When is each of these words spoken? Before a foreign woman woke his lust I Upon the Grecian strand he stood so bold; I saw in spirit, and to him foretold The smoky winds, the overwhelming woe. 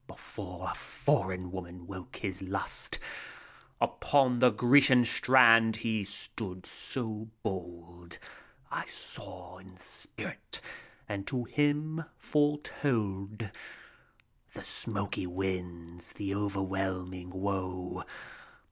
Before 0.07 0.67
a 0.67 0.73
foreign 0.73 1.51
woman 1.51 1.85
woke 1.85 2.15
his 2.15 2.41
lust 2.41 2.97
I 3.79 3.85
Upon 3.85 4.39
the 4.39 4.49
Grecian 4.49 5.03
strand 5.05 5.75
he 5.75 6.03
stood 6.05 6.65
so 6.65 7.27
bold; 7.43 8.17
I 8.71 8.87
saw 8.87 9.59
in 9.59 9.77
spirit, 9.77 10.59
and 11.07 11.27
to 11.27 11.43
him 11.43 12.03
foretold 12.17 13.51
The 14.53 14.63
smoky 14.63 15.27
winds, 15.27 16.13
the 16.13 16.33
overwhelming 16.33 17.29
woe. 17.29 18.03